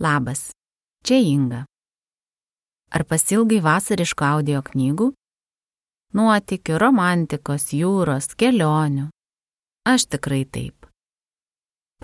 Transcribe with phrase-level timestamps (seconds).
[0.00, 0.50] Labas,
[1.04, 1.64] čia Inga.
[2.92, 5.06] Ar pasilgai vasariško audio knygų?
[6.12, 9.06] Nuotikių, romantikos, jūros, kelionių.
[9.88, 10.84] Aš tikrai taip.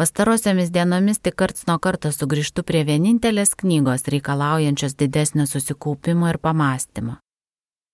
[0.01, 7.19] Pastarosiomis dienomis tik karts nuo karto sugrįžtu prie vienintelės knygos reikalaujančios didesnio susikaupimo ir pamastymo.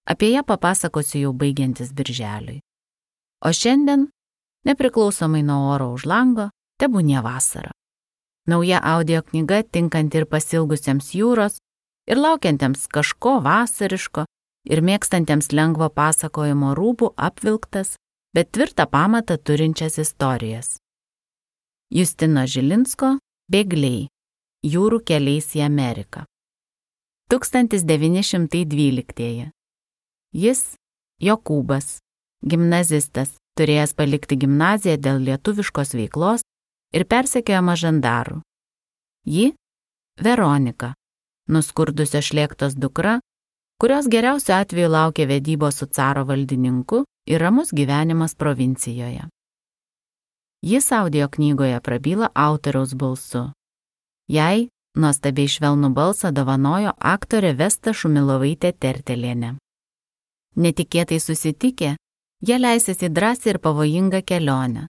[0.07, 2.61] Apie ją papasakosiu jau baigiantis birželiui.
[3.43, 4.07] O šiandien,
[4.63, 7.75] nepriklausomai nuo oro už lango, tebūnie vasara.
[8.49, 11.59] Nauja audio knyga tinkanti ir pasilgusiems jūros,
[12.09, 14.25] ir laukiantiems kažko vasariško,
[14.73, 18.01] ir mėgstantiems lengvo pasakojimo rūbų apvilktas,
[18.33, 20.79] bet tvirtą pamatą turinčias istorijas.
[21.93, 23.19] Justino Žilinsko
[23.53, 24.09] Bėgliai-
[24.75, 26.25] jūrų keliais į Ameriką.
[27.31, 29.53] 1912.
[30.33, 30.77] Jis,
[31.21, 31.99] Jokūbas,
[32.45, 36.41] gimnazistas, turėjęs palikti gimnaziją dėl lietuviškos veiklos,
[36.93, 38.41] ir persekiojama žandarų.
[39.27, 39.55] Ji-
[40.25, 40.95] Veronika,
[41.49, 43.21] nuskurdusio šlėktos dukra,
[43.81, 49.29] kurios geriausiu atveju laukia vedybos su caro valdininku ir ramus gyvenimas provincijoje.
[50.63, 53.53] Jis audio knygoje prabyla autoriaus balsu.
[54.29, 54.69] Jai
[54.99, 59.55] nuostabiai švelnų balsą dovanojo aktorė Vesta Šumilovaitė Tertelienė.
[60.57, 61.95] Netikėtai susitikę,
[62.43, 64.89] jie leisės į drąsią ir pavojingą kelionę,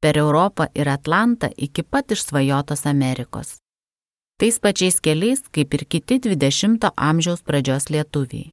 [0.00, 3.58] per Europą ir Atlantą iki pat išsvajotos Amerikos.
[4.40, 8.48] Tais pačiais keliais, kaip ir kiti 20-ojo amžiaus pradžios lietuviai.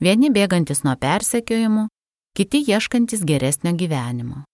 [0.00, 1.88] Vieni bėgantis nuo persekiojimų,
[2.38, 4.44] kiti ieškantis geresnio gyvenimo.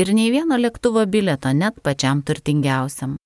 [0.00, 3.16] Ir nei vieno lėktuvo bileto net pačiam turtingiausiam.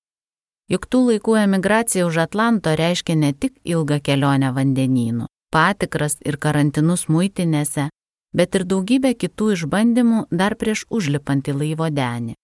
[0.71, 7.07] Juk tų laikų emigracija už Atlanto reiškia ne tik ilgą kelionę vandenynu, patikras ir karantinus
[7.11, 7.89] muitinėse,
[8.33, 12.35] bet ir daugybę kitų išbandymų dar prieš užlipant į laivo denį.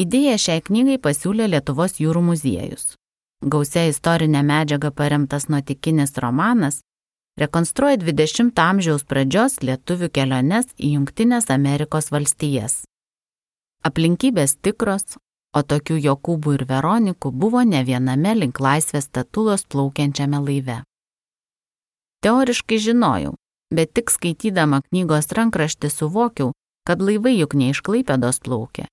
[0.00, 2.94] Idėją šiai knygai pasiūlė Lietuvos jūrų muziejus.
[3.44, 6.80] Gausia istorinė medžiaga paremtas nuotikinis romanas
[7.36, 12.84] rekonstruoja 20-ojo amžiaus pradžios lietuvių keliones į Junktinės Amerikos valstijas.
[13.84, 15.18] Aplinkybės tikros,
[15.54, 20.80] o tokių Jokūbų ir Veronikų buvo ne viename link laisvės statulos plaukiančiame laive.
[22.24, 23.34] Teoriškai žinojau,
[23.76, 26.52] bet tik skaitydama knygos rankraštį suvokiau,
[26.86, 28.86] kad laivai juk ne iš Klaipėdos plaukė.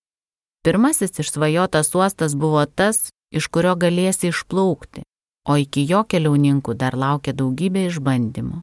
[0.65, 5.03] Pirmasis išsvajotas uostas buvo tas, iš kurio galėsi išplaukti,
[5.49, 8.61] o iki jo keliauninkų dar laukia daugybė išbandymų.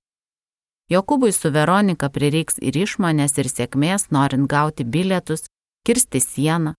[0.88, 5.44] Jokubui su Veronika prireiks ir išmonės, ir sėkmės, norint gauti bilietus,
[5.84, 6.72] kirsti sieną,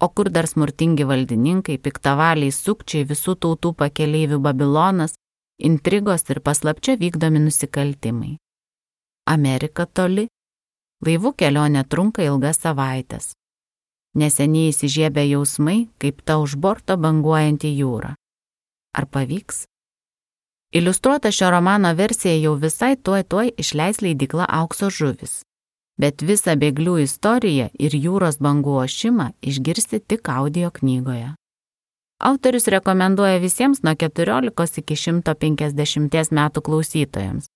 [0.00, 5.16] o kur dar smurtingi valdininkai, piktavaliai sukčiai, visų tautų pakeleivių Babilonas,
[5.58, 8.36] intrigos ir paslapčia vykdomi nusikaltimai.
[9.30, 10.26] Amerika toli,
[11.06, 13.32] laivų kelionė trunka ilgas savaitės.
[14.18, 18.16] Neseniai įsižiebė jausmai, kaip ta už borto banguojanti jūra.
[18.98, 19.68] Ar pavyks?
[20.74, 25.42] Iliustruota šio romano versija jau visai tuoj tuoj išleis leidikla aukso žuvis.
[26.00, 31.34] Bet visą bėglių istoriją ir jūros bangų ošimą išgirsti tik audio knygoje.
[32.20, 37.46] Autorius rekomenduoja visiems nuo 14 iki 150 metų klausytojams,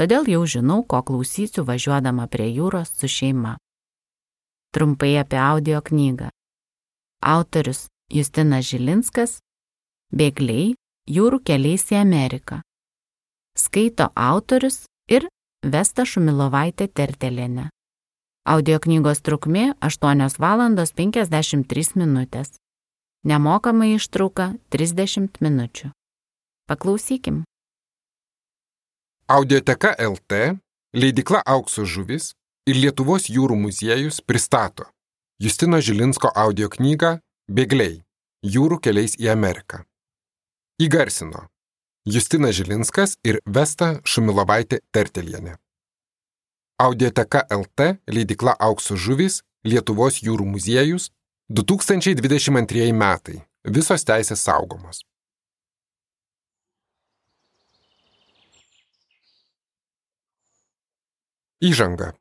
[0.00, 3.58] todėl jau žinau, ko klausysiu važiuodama prie jūros su šeima.
[4.72, 6.30] Trumpai apie audio knygą.
[7.20, 9.40] Autorius Justinas Žilinskas,
[10.10, 10.72] Bėgliai
[11.06, 12.62] jūrų keliais į Ameriką.
[13.54, 15.28] Skaito autorius ir
[15.60, 17.68] Vesta Šumilovaitė Tertelėne.
[18.48, 20.64] Audio knygos trukmė 8 val.
[20.96, 22.56] 53 minutės.
[23.22, 25.92] Nemokama ištrauka 30 minučių.
[26.66, 27.44] Paklausykim.
[29.30, 30.58] Audioteka LT,
[30.92, 32.32] leidikla Aukso žuvis
[32.66, 34.88] ir Lietuvos jūrų muziejus pristato
[35.38, 37.12] Justino Žilinsko audio knygą
[37.46, 38.02] Bėgliai-
[38.54, 39.84] jūrų keliais į Ameriką.
[40.82, 41.46] Įgarsino
[42.04, 45.54] Justinas Žilinskas ir Vesta Šumilovaitė Tertelienė.
[46.82, 51.10] Audioteka LT, leidikla Aukso žuvis, Lietuvos jūrų muziejus
[51.48, 53.44] 2022 metai.
[53.62, 55.04] Visos teisės saugomos.
[61.60, 62.14] Įžanga.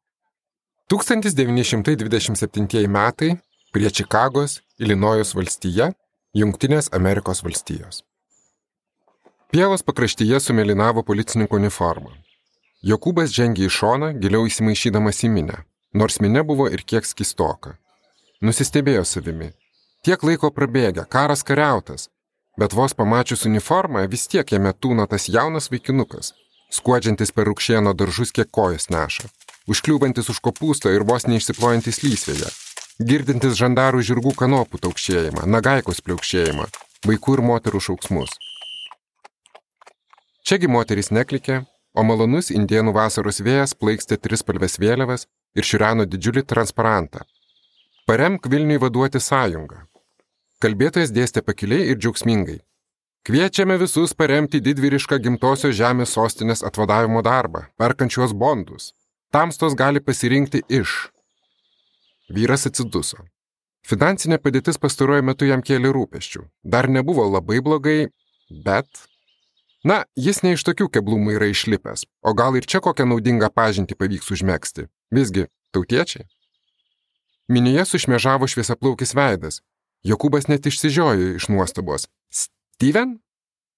[0.91, 3.37] 1927 metai
[3.71, 5.93] prie Čikagos, Ilinojus valstija,
[6.35, 8.03] Junktinės Amerikos valstijos.
[9.47, 12.11] Pievos pakraštyje sumelinavo policininko uniformą.
[12.83, 15.63] Jokūbas žengė į šoną, giliau įsimaišydamas į minę,
[15.95, 17.79] nors minė buvo ir kiek skistoka.
[18.43, 19.55] Nusistebėjo savimi.
[20.03, 22.11] Tiek laiko prabėgę, karas kariautas,
[22.59, 26.35] bet vos pamačius uniformą vis tiek jame tūna tas jaunas vaikinukas,
[26.73, 29.29] skuodžiantis per rūkšėno daržus kiek kojas neša,
[29.69, 32.51] užkliūvantis už kopūsto ir vos neišsiplojantis lysvėje,
[32.99, 36.69] girdintis žandarų žirgų kanopų taukšėjimą, nagaikos pliaukšėjimą,
[37.09, 38.37] vaikų ir moterų šauksmus.
[40.45, 41.63] Čiagi moterys neklikė,
[41.93, 45.27] o malonus indienų vasaros vėjas plaikstė trispalvės vėliavas
[45.57, 47.25] ir šiureno didžiulį transparantą.
[48.09, 49.83] Paremk Vilniui vaduoti sąjungą.
[50.63, 52.59] Kalbėtojas dėstė pakiliai ir džiaugsmingai.
[53.27, 58.93] Kviečiame visus paremti didvyrišką gimtosios žemės sostinės atvadavimo darbą, perkančios bondus.
[59.31, 61.09] Tamstos gali pasirinkti iš.
[62.33, 63.25] Vyras atsiduso.
[63.89, 66.43] Finansinė padėtis pastaruoju metu jam kėlė rūpeščių.
[66.63, 68.09] Dar nebuvo labai blogai,
[68.65, 68.87] bet...
[69.83, 73.95] Na, jis ne iš tokių keblumų yra išlipęs, o gal ir čia kokią naudingą pažintį
[73.95, 74.89] pavyks užmėgsti.
[75.15, 76.25] Visgi, tautiečiai.
[77.47, 79.61] Minėje sušmežavo šviesaplaukis veidas.
[80.03, 82.09] Jokūbas net išsižiojo iš nuostabos.
[82.79, 83.17] Steven?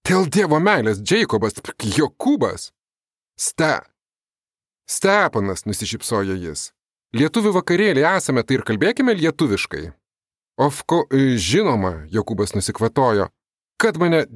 [0.06, 2.68] Dėl dievo meilės, Jacobas, Jokūbas.
[3.34, 3.80] Ste.
[4.86, 6.68] Stepanas, nusišypsojo jis.
[7.18, 9.88] Lietuvių vakarėlį esame, tai ir kalbėkime lietuviškai.
[10.62, 11.00] Ofko,
[11.42, 13.32] žinoma, Jokūbas nusikvatojo,
[13.82, 14.28] kad mane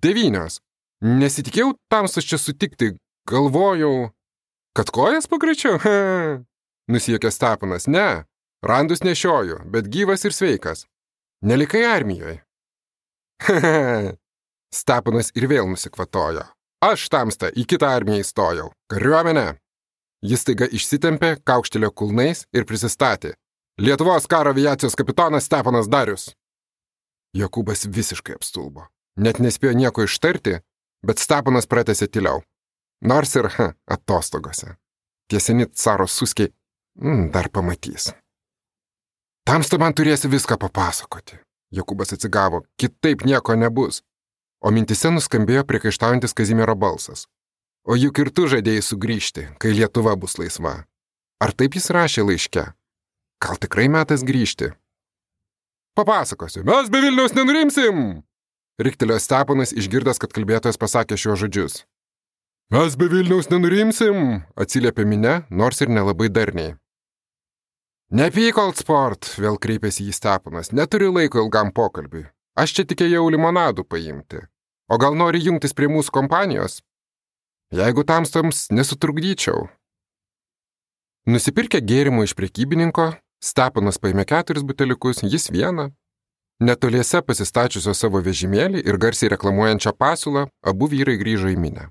[0.00, 0.62] devynios.
[1.04, 2.94] Nesitikėjau tamsus čia sutikti,
[3.28, 4.08] galvojau,
[4.72, 5.76] kad kojas pagreičiau?
[6.92, 8.24] Nusiekė Stepanas, ne,
[8.64, 10.86] randus nešioju, bet gyvas ir sveikas.
[11.44, 12.40] Nelikai armijoje.
[14.80, 16.46] Stepanas ir vėl nusikvatojo.
[16.84, 18.70] Aš tamsta į kitą armiją įstojau.
[18.92, 19.54] Kariuomenę.
[20.24, 23.34] Jis taiga išsitempė, kaukštelio kulnais ir prisistatė.
[23.80, 26.30] Lietuvos karo aviacijos kapitonas Stepanas Darius.
[27.36, 28.86] Jokūbas visiškai apstulbo.
[29.18, 30.60] Net nespėjo nieko ištarti,
[31.06, 32.42] bet Stepanas pratęsė tyliau.
[33.04, 34.76] Nors ir ha, atostogose.
[35.30, 36.52] Tiesini caro suskiai,
[37.00, 38.12] mm, dar pamatys.
[39.44, 41.40] Tamsta man turėsi viską papasakoti.
[41.74, 44.02] Jokūbas atsigavo, kitaip nieko nebus.
[44.64, 47.26] O mintise nuskambėjo priekaištaujantis Kazimiero balsas.
[47.84, 50.84] O juk ir tu žadėjai sugrįžti, kai Lietuva bus laisva.
[51.42, 52.64] Ar taip jis rašė laiške?
[53.44, 54.70] Gal tikrai metas grįžti?
[55.98, 58.22] Papasakosiu, mes be Vilniaus nenurimsim!
[58.80, 61.76] Riktelio Stepanas išgirdęs, kad kalbėtojas pasakė šiuos žodžius.
[62.74, 66.72] Mes be Vilniaus nenurimsim, atsiliepė minė, nors ir nelabai darniai.
[68.14, 72.28] Nepyk, Oldsport, vėl kreipėsi į Stepanas, neturiu laiko ilgam pokalbiui.
[72.54, 74.44] Aš čia tikėjau limonadų paimti.
[74.86, 76.82] O gal nori jungtis prie mūsų kompanijos?
[77.74, 79.66] jeigu tamstams nesutrukdyčiau.
[81.26, 83.14] Nusipirkę gėrimų iš prekybininko,
[83.44, 85.90] Stepanas paėmė keturis buteliukus, jis vieną.
[86.64, 91.88] Netoliese pasistačiusio savo vežimėlį ir garsiai reklamuojančią pasiūlą, abu vyrai grįžo į minę.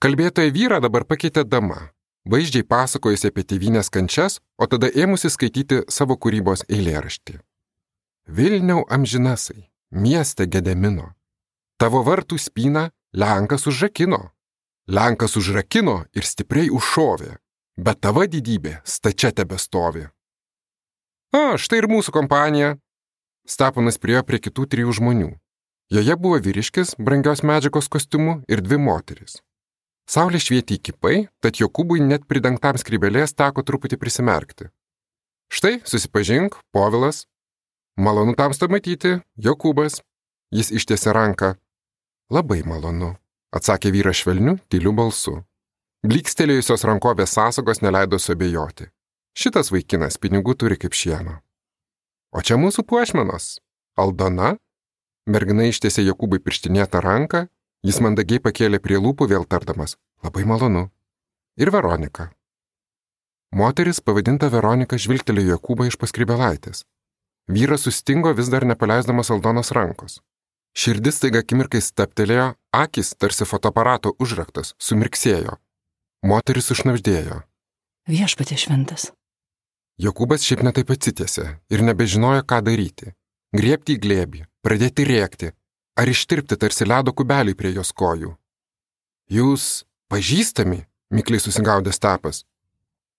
[0.00, 1.90] Kalbėtoja vyrą dabar pakeitė dama,
[2.28, 7.38] vaizdžiai pasakojusi apie tėvynės kančias, o tada ėmusi skaityti savo kūrybos eilėraštį.
[8.28, 11.12] Vilniau amžinasai, mieste gedemino,
[11.78, 14.30] tavo vartų spyną Lenkas užrakino,
[14.88, 17.36] Lenkas užrakino ir stipriai užšovė,
[17.76, 20.08] bet tava didybė stačia tebestovi.
[21.32, 22.76] O, štai ir mūsų kompanija.
[23.48, 25.30] Steponas priejo prie kitų trijų žmonių.
[25.92, 29.40] Joje buvo vyriškis brangios medžiagos kostiumu ir dvi moteris.
[30.12, 34.68] Saulė švietė įkipai, tad Jokūbui net pridengtam skrybelės teko truputį prisimerkti.
[35.48, 37.24] Štai, susipažink, Povilas.
[37.96, 40.02] Malonu tamsta matyti, Jokūbas.
[40.52, 41.54] Jis ištiesė ranką.
[42.32, 43.14] Labai malonu
[43.52, 45.38] atsakė vyras švelniu, tyliu balsu.
[46.02, 48.88] Blikstelėjusios rankovės sąsagos neleido suabejoti.
[49.38, 51.38] Šitas vaikinas pinigų turi kaip šieno.
[52.32, 53.60] O čia mūsų puošmenos.
[54.00, 54.56] Aldona?
[55.28, 57.44] Mergina ištiesė Jokūbai pirštinėtą ranką,
[57.86, 59.94] jis mandagiai pakėlė prie lūpų vėl tardamas.
[60.22, 60.86] Labai malonu.
[61.58, 62.30] Ir Veronika.
[63.52, 66.84] Moteris, pavadinta Veronika, žvilgtelėjo Jokūbą iš paskrybelaitės.
[67.50, 70.20] Vyras sustingo vis dar nepaleisdamas Aldonos rankos.
[70.72, 75.58] Širdis taiga akimirkai staptelėjo, akis tarsi fotoaparato užraktas, sumirksėjo.
[76.24, 77.42] Moteris užnapždėjo.
[78.08, 79.10] Viešpatė šventas.
[80.00, 83.12] Jokūbas šiaip netaip atsitėsi ir nebežinojo, ką daryti.
[83.52, 85.52] Griepti į glėbį, pradėti rėkti,
[85.98, 88.32] ar ištirpti tarsi ledo kubeliai prie jos kojų.
[89.28, 90.84] Jūs pažįstami,
[91.16, 92.44] mikliai susigaudė stepas.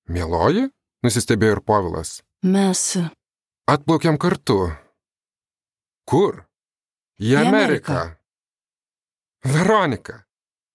[0.08, 0.70] Mieloji?
[1.04, 2.22] nusistebėjo ir Povilas.
[2.44, 2.82] Mes.
[3.70, 4.72] Atplaukiam kartu.
[6.08, 6.44] Kur?
[7.20, 8.02] Į Ameriką.
[9.44, 10.24] Veronika.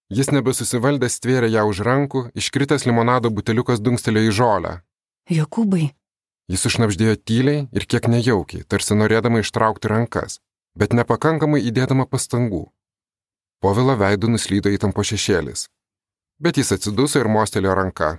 [0.09, 4.71] Jis nebesusivaldęs stvėrė ją už rankų, iškritęs limonado buteliukas dunkstelėjo į žolę.
[5.29, 5.91] Jokūbai.
[6.49, 10.39] Jis užnapždėjo tyliai ir kiek nejaukiai, tarsi norėdama ištraukti rankas,
[10.73, 12.63] bet nepakankamai įdėdama pastangų.
[13.61, 15.67] Povilo veidų nuslydo įtampo šešėlis.
[16.39, 18.13] Bet jis atsiduso ir mostelėjo ranką.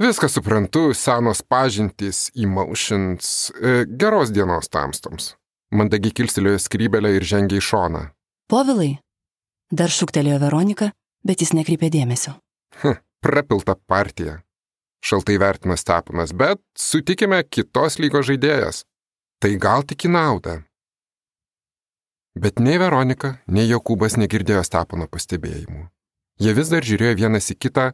[0.00, 5.34] Viską suprantu, senos pažintys, emotions, e, geros dienos tamstoms.
[5.72, 8.02] Mandagiai kilstelėjo skrybelę ir žengė į šoną.
[8.48, 8.96] Povilai.
[9.70, 10.90] Dar šūktelėjo Veronika,
[11.24, 12.34] bet jis nekreipė dėmesio.
[12.80, 14.40] Hm, prapilta partija.
[15.04, 18.84] Šaltai vertina Stepanas, bet sutikime kitos lygos žaidėjas.
[19.42, 20.60] Tai gal tik į naudą.
[22.38, 25.90] Bet nei Veronika, nei Jokūbas negirdėjo Stepono pastebėjimų.
[26.40, 27.90] Jie vis dar žiūrėjo vienas į kitą,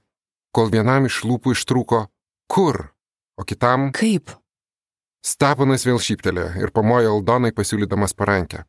[0.55, 2.05] kol vienam iš lūpų ištrūko
[2.49, 2.91] kur,
[3.39, 4.33] o kitam Kaip?
[5.25, 8.63] Steponas vėl šyptelėjo ir pamojo Aldonai pasiūlydamas parankę.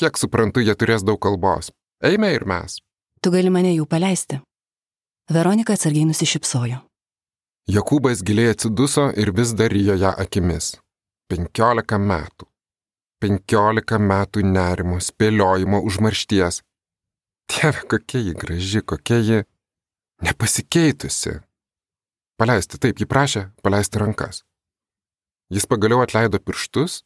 [0.00, 1.70] Kiek suprantu, jie turės daug kalbos.
[2.02, 2.80] Eime ir mes.
[3.22, 4.40] Tu gali mane jų paleisti.
[5.30, 6.82] Veronika atsargiai nusišypsojo.
[7.70, 10.74] Jokūbas giliai atsiduso ir vis dar rijo ją akimis.
[11.30, 12.50] Penkiolika metų.
[13.22, 16.60] Penkiolika metų nerimo, spėliojimo, užmaršties.
[17.52, 19.42] Dieve, kokia ji graži, kokia ji
[20.24, 21.38] nepasikeitusi.
[22.40, 24.42] Paleisti, taip, ji prašė paleisti rankas.
[25.54, 27.02] Jis pagaliau atleido pirštus,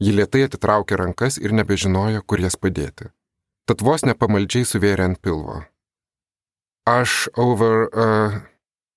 [0.00, 3.10] ji lietai atitraukė rankas ir nebežinojo, kur jas padėti.
[3.68, 5.60] Tad vos nepamaldžiai suvėrė ant pilvo.
[6.88, 7.90] Aš over...
[7.90, 8.40] Uh,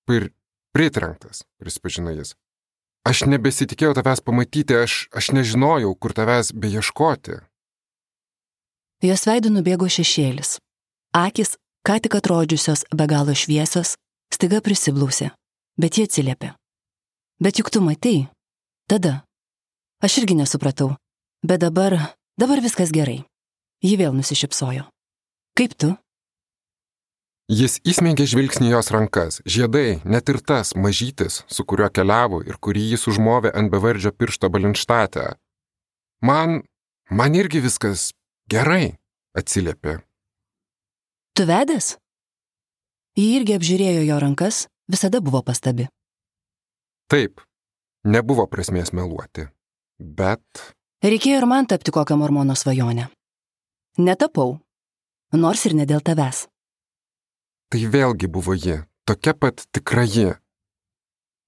[0.06, 0.30] pir,
[0.74, 2.34] pritrenktas, prisipažino jis.
[3.04, 7.42] Aš nebesitikėjau tavęs pamatyti, aš, aš nežinojau, kur tavęs beieškoti.
[9.04, 10.56] Jos veidų nubėgo šešėlis.
[11.14, 11.54] Akis,
[11.86, 13.94] ką tik atrodžiusios be galo šviesios,
[14.34, 15.30] staiga prisiblausė,
[15.78, 16.54] bet jie atsiliepė.
[17.38, 18.26] Bet juk tu matei.
[18.90, 19.22] Tada.
[20.02, 20.96] Aš irgi nesupratau.
[21.46, 21.94] Bet dabar,
[22.40, 23.22] dabar viskas gerai.
[23.84, 24.88] Ji vėl nusišypsojo.
[25.54, 25.92] Kaip tu?
[27.52, 32.86] Jis įsmeigė žvilgsnį jos rankas, žiedai, net ir tas mažytis, su kuriuo keliavo ir kurį
[32.94, 35.36] jis užmovė ant bevardžio piršto balinštatę.
[36.24, 36.64] Man,
[37.12, 38.08] man irgi viskas
[38.50, 38.96] gerai,
[39.36, 40.00] atsiliepė.
[41.34, 41.96] Tu vedęs?
[43.18, 45.88] Ji irgi apžiūrėjo jo rankas, visada buvo pastabi.
[47.10, 47.42] Taip,
[48.06, 49.48] nebuvo prasmės meluoti.
[49.98, 50.62] Bet
[51.04, 53.08] Reikėjo ir man tapti kokią mormono svajonę.
[53.98, 54.58] Netapau.
[55.34, 56.46] Nors ir ne dėl tavęs.
[57.74, 60.34] tai vėlgi buvo ji, tokia pat tikra ji.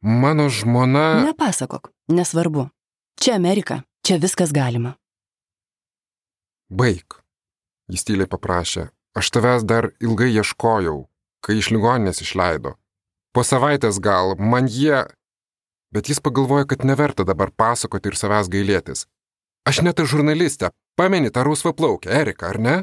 [0.03, 1.23] Mano žmona.
[1.25, 2.67] Nepasakok, nesvarbu.
[3.21, 4.97] Čia Amerika, čia viskas galima.
[6.69, 7.07] Baig.
[7.89, 8.89] Jis tyliai paprašė.
[9.17, 11.07] Aš tavęs dar ilgai ieškojau,
[11.41, 12.75] kai iš ligoninės išleido.
[13.33, 15.07] Po savaitės gal, man jie.
[15.95, 19.07] Bet jis pagalvojo, kad neverta dabar pasakoti ir savęs gailėtis.
[19.67, 20.71] Aš net ir žurnalistė,
[21.01, 22.77] pameni tą rusvą plaukę, Erika, ar ne?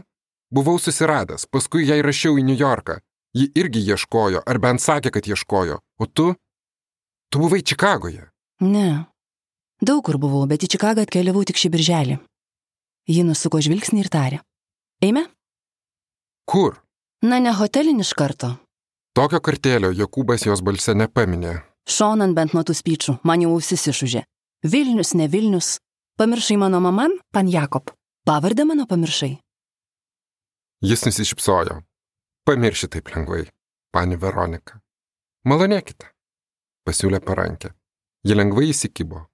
[0.54, 3.00] Buvau susiradęs, paskui jai rašiau į New Yorką.
[3.34, 5.80] Ji irgi ieškojo, ar bent sakė, kad ieškojo.
[6.02, 6.34] O tu?
[7.34, 8.28] Tu buvai Čikagoje.
[8.62, 9.06] Ne.
[9.82, 12.20] Daug kur buvau, bet į Čikagą atkeliavau tik šį birželį.
[13.10, 14.44] Ji nusuko žvilgsnį ir tarė.
[15.02, 15.26] Eime?
[16.46, 16.82] Kur?
[17.22, 18.56] Na, ne hotelin iš karto.
[19.16, 21.62] Tokio kartėlio Jokūbas jos balse nepaminė.
[21.88, 24.24] Šonan bent nuo tų spyčių, man jau ausis išužė.
[24.64, 25.78] Vilnius, ne Vilnius.
[26.18, 27.92] Pamiršai mano maman, pan Jakob.
[28.26, 29.38] Pavardę mano pamiršai.
[30.84, 31.82] Jis nusišypsojo.
[32.48, 33.46] Pamirši taip lengvai,
[33.92, 34.80] pani Veronika.
[35.48, 36.10] Malonėkite,
[36.88, 37.74] pasiūlė parankė.
[38.24, 39.26] Ji lengvai įsikibo.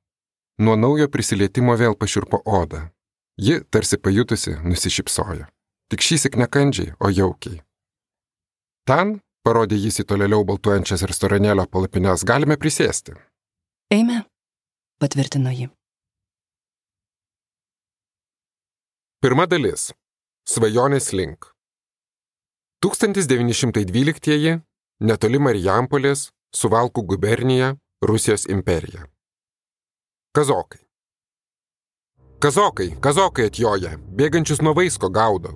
[0.61, 2.89] Nuo naujo prisilietimo vėl pašiurpo odą.
[3.37, 5.45] Ji, tarsi pajutusi, nusišypsojo.
[5.89, 7.63] Tik šįsik nekandžiai, o jaukiai.
[8.85, 13.15] Ten, parodė jis į tolėliau baltuojančias restoranėlio palapines, galime prisėsti.
[13.93, 14.23] Eime,
[15.01, 15.69] patvirtino ji.
[19.19, 19.89] Pirma dalis.
[20.49, 21.49] Svajonės link.
[22.85, 24.59] 1912.
[24.99, 27.73] Netoli Marijampolės, Suvalkų gubernija,
[28.05, 29.05] Rusijos imperija.
[30.35, 30.79] Kazokai.
[32.39, 35.51] Kazokai, kazokai atjoja, bėgančius nuo vaisko gaudo.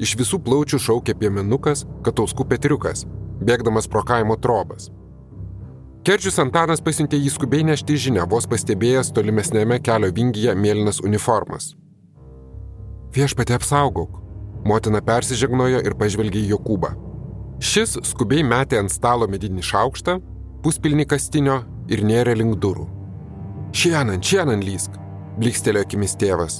[0.00, 3.04] Iš visų plaučių šaukė piemenukas, katauskų petriukas,
[3.44, 4.88] bėgdamas pro kaimo trobas.
[6.02, 11.76] Kerčius Antanas pasiuntė jį skubiai nešti žinę, vos pastebėjęs tolimesnėme kelio vingyje mėlynas uniformas.
[13.14, 14.18] Viešpatė apsaugok.
[14.66, 16.90] Motina persižegnojo ir pažvelgė į Jokūbą.
[17.62, 20.16] Šis skubiai metė ant stalo medinį šaukštą,
[20.64, 22.88] puspilnį kastinio ir nėrė link durų.
[23.76, 24.98] Šienan, šienan lysk,
[25.38, 26.58] blikstelėjo akimis tėvas.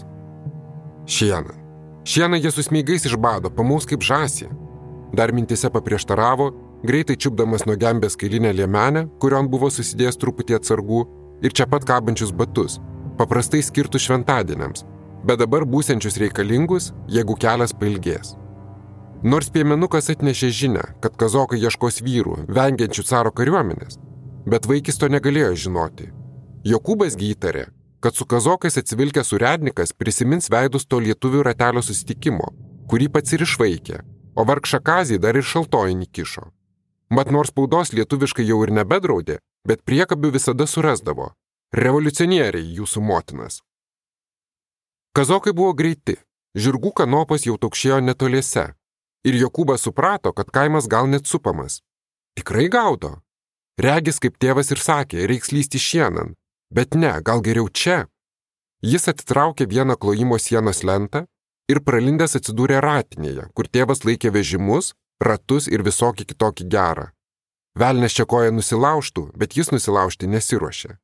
[1.07, 1.62] Šienan.
[2.05, 4.49] Šieną jie susmygais išbado, pamaus kaip žasį.
[5.15, 6.51] Dar mintise paprieštaravo,
[6.83, 11.03] greitai čiupdamas nuo gembės kailinę liemenę, kurion buvo susidėjęs truputį atsargų,
[11.47, 12.79] ir čia pat kabančius batus,
[13.19, 14.87] paprastai skirtus šventadieniams,
[15.27, 18.35] bet dabar būsiančius reikalingus, jeigu kelias pailgės.
[19.23, 24.01] Nors piemenukas atnešė žinę, kad kazokai ieškos vyrų, vengiančių caro kariuomenės,
[24.51, 26.09] bet vaikis to negalėjo žinoti.
[26.67, 27.69] Jokūbas gytarė,
[28.03, 32.49] kad su kazokais atsivilkęs urednikas prisimins veidus to lietuvių ratelio susitikimo,
[32.91, 34.01] kurį pats ir išvaikė,
[34.35, 36.49] o vargšą kazį dar ir šaltojinį kišo.
[37.15, 41.31] Mat nors spaudos lietuviškai jau ir nebedraudė, bet priekabių visada surasdavo.
[41.73, 43.63] Revoliucionieriai jūsų motinas.
[45.17, 46.19] Kazokai buvo greiti,
[46.57, 48.73] žirgų kanopos jau taukšėjo netoliese.
[49.23, 51.79] Ir Jokūbas suprato, kad kaimas gal net supamas.
[52.35, 53.21] Tikrai gaudo.
[53.79, 56.35] Regis, kaip tėvas ir sakė, reiks lysti šienan.
[56.73, 58.07] Bet ne, gal geriau čia.
[58.83, 61.27] Jis atitraukė vieną klojimo sienos lentą
[61.71, 67.11] ir pralindęs atsidūrė ratinėje, kur tėvas laikė vežimus, ratus ir visokį kitokį gerą.
[67.79, 70.97] Velnes čia koja nusilaužtų, bet jis nusilaužti nesiuošė.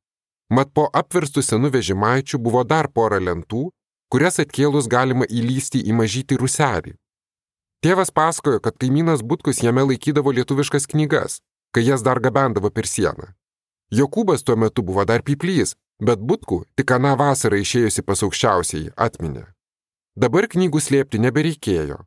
[0.52, 3.68] Mat po apverstų senų vežimaičių buvo dar pora lentų,
[4.12, 6.94] kurias atkėlus galima įlysti į mažytį ruselį.
[7.84, 11.38] Tėvas pasakojo, kad kaimynas Butkus jame laikydavo lietuviškas knygas,
[11.70, 13.37] kai jas dar gabendavo per sieną.
[13.94, 19.46] Jokūbas tuo metu buvo dar piplys, bet Butkų tik aną vasarą išėjusi pas aukščiausiai atminė.
[20.18, 22.02] Dabar knygų slėpti nebereikėjo,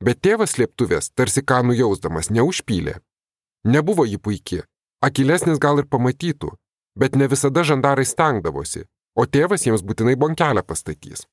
[0.00, 3.00] bet tėvas slėptuvės tarsi ką nujausdamas neužpylė.
[3.66, 4.64] Nebuvo ji puikiai,
[5.02, 6.52] akilesnis gal ir pamatytų,
[6.96, 8.86] bet ne visada žandarai stengdavosi,
[9.18, 11.26] o tėvas jiems būtinai bonkelę pastatys.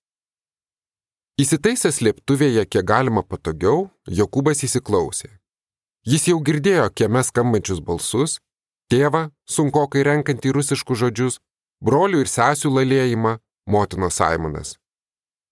[1.40, 5.32] Įsitaisęs slėptuvėje kiek galima patogiau, Jokūbas įsiklausė.
[6.06, 8.38] Jis jau girdėjo kieme skambančius balsus,
[8.92, 11.40] tėvą, sunkokai renkantį rusiškus žodžius,
[11.84, 13.38] brolių ir sesių lalėjimą,
[13.68, 14.76] motinos Simonas.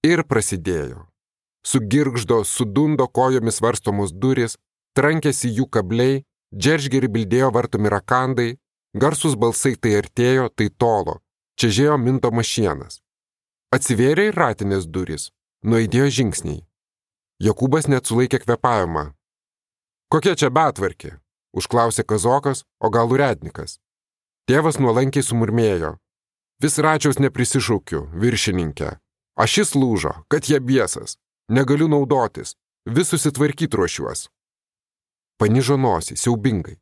[0.04, 1.06] Ir prasidėjo.
[1.68, 4.58] Sugirgždo, sudundo kojomis varstomos durys,
[4.98, 6.24] trankėsi jų kabliai,
[6.56, 8.50] džeržgeri bildėjo vartomi rakandai,
[8.98, 11.20] garsus balsai tai artėjo, tai tolo,
[11.56, 13.00] čia žėjo minto mašienas.
[13.72, 15.30] Atsivėrė ir ratinės durys,
[15.64, 16.66] nuėdėjo žingsniai.
[17.42, 19.12] Jokūbas net sulaikė kvepavimą.
[20.12, 21.21] Kokia čia betvarkė?
[21.54, 23.80] Užklausė kazokas, o gal urednikas.
[24.50, 25.96] Tėvas nuolankiai sumurmėjo.
[26.62, 28.98] Vis račiaus neprisišaukiu, viršininkė.
[29.40, 31.18] Ašis lūžo, kad jie biesas.
[31.50, 32.56] Negaliu naudotis.
[32.86, 34.28] Vis susitvarkyti ruošiuos.
[35.42, 36.78] Panižo nosį, siaubingai.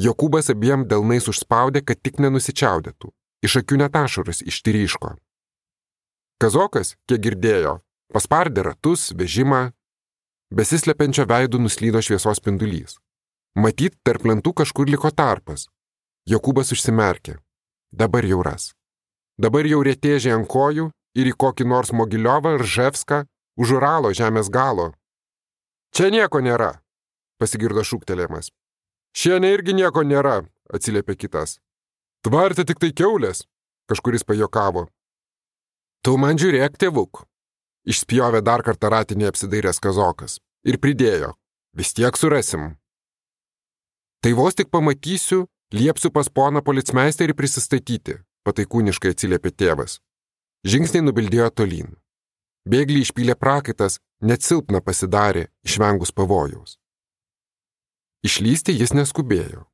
[0.00, 3.12] Jokūbas abiem delnais užspaudė, kad tik nenusičiaudėtų.
[3.44, 5.14] Iš akių netašarus ištyryško.
[6.40, 7.78] Kazokas, kiek girdėjo,
[8.12, 9.68] paspardė ratus, vežimą.
[10.54, 12.98] Besislepiančio veidų nuslydo šviesos spindulys.
[13.54, 15.68] Matyt, tarp lentų kažkur liko tarpas.
[16.26, 17.36] Jokūbas užsimerkė.
[17.94, 18.72] Dabar jau ras.
[19.38, 23.24] Dabar jau rėtėžė ant kojų ir į kokį nors Mogiliovą ar Ževską
[23.56, 24.92] už Uralo žemės galo.
[25.94, 26.80] Čia nieko nėra,
[27.38, 28.50] pasigirdo šūktelėjimas.
[29.14, 30.42] Šiandien irgi nieko nėra,
[30.74, 31.60] atsiliepė kitas.
[32.26, 33.44] Tvarte tik tai keulės,
[33.86, 34.88] kažkuris pajokavo.
[36.02, 37.22] Tu man žiūrėk, tėvuk.
[37.86, 41.34] Išspjovė dar kartą ratinį apsidairęs kazokas ir pridėjo.
[41.76, 42.74] Vis tiek surasim.
[44.24, 45.42] Tai vos tik pamatysiu,
[45.76, 48.14] liepsiu pas poną policmeisterį prisistatyti,
[48.48, 49.98] pataikūniškai atsiliepė tėvas.
[50.64, 51.90] Žingsniai nubildėjo tolyn.
[52.64, 56.78] Bėglį išpylė prakaitas, net silpna pasidarė, išvengus pavojaus.
[58.24, 59.66] Išlysti jis neskubėjo.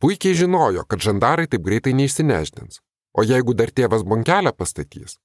[0.00, 2.80] Puikiai žinojo, kad žandarai taip greitai neišsineždins,
[3.12, 5.18] o jeigu dar tėvas bonkelę pastatys.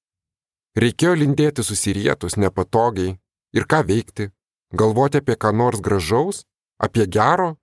[0.76, 3.16] Reikėjo lindėti susirietus nepatogiai
[3.56, 4.34] ir ką veikti,
[4.76, 6.44] galvoti apie ką nors gražaus,
[6.76, 7.54] apie gero,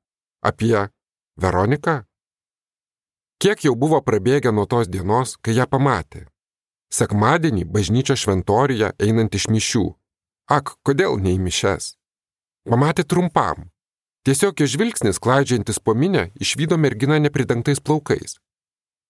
[0.47, 0.89] apie
[1.37, 2.03] Veroniką.
[3.43, 6.25] Kiek jau buvo prabėgę nuo tos dienos, kai ją pamatė?
[6.95, 9.87] Sekmadienį bažnyčio šventoriuje einant iš mišių.
[10.47, 11.97] Ak, kodėl ne į mišes?
[12.71, 13.69] Pamatė trumpam.
[14.27, 18.39] Tiesiog jo žvilgsnis, klaidžiantis po minę, išvydo merginą nepridengtais plaukais.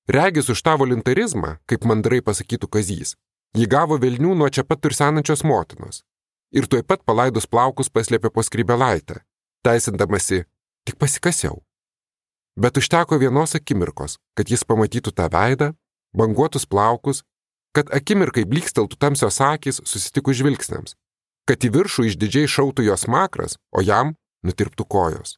[0.09, 3.14] Regis už tą voluntarizmą, kaip mandrai pasakytų kazys,
[3.57, 6.03] jį gavo Vilnių nuo čia pat tursenančios motinos.
[6.57, 9.22] Ir tuoj pat palaidus plaukus paslėpė po skrybelaitę,
[9.66, 10.44] teisindamasi,
[10.87, 11.61] tik pasikasiau.
[12.57, 15.75] Bet užteko vienos akimirkos, kad jis pamatytų tą veidą,
[16.16, 17.27] banguotus plaukus
[17.77, 20.94] kad akimirkai blyksteltų tamsios akis susitikus žvilgsniams,
[21.49, 24.14] kad į viršų išdidžiai šautų jos makras, o jam
[24.46, 25.37] nutirptų kojos.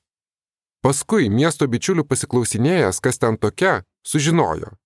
[0.84, 4.76] Paskui miesto bičiulių pasiklausinėjęs, kas ten tokia, sužinojo.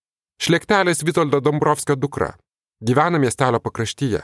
[0.41, 2.33] Šlektelės Vitoldo Dombrovskio dukra.
[2.81, 4.23] Gyvena miestelio pakraštyje.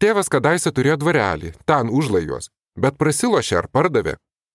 [0.00, 4.14] Tėvas kadaise turėjo dvarelį, ten užlajos, bet prasilošė ar pardavė,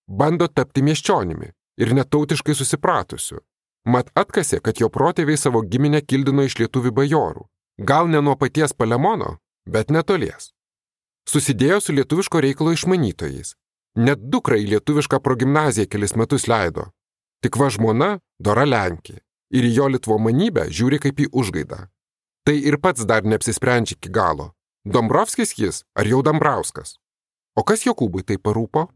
[0.10, 3.40] bando tapti miesčionimi ir netautiškai susipratusiu.
[3.86, 7.48] Mat atkasė, kad jo protėviai savo giminę kildino iš lietuvių bajorų
[7.80, 10.50] Gal ne nuo paties Palemono, bet netolies.
[11.32, 13.54] Susidėjo su lietuviško reikalo išmanytojais.
[13.96, 16.90] Net dukra į lietuvišką progymnaziją kelis metus leido.
[17.40, 19.22] Tik va žmona Dora Lenkė
[19.56, 21.86] ir į jo litvo manybę žiūri kaip į užgaidą.
[22.44, 24.52] Tai ir pats dar neapsisprendžia iki galo.
[24.84, 26.98] Dombrovskis jis ar jau Dambrauskas?
[27.56, 28.90] O kas Jokūbui tai parūpo?